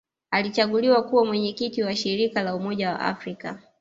[0.31, 3.59] Alichaguliwa kuwa Mwenyekiti wa Shirika la Umoja wa Afrika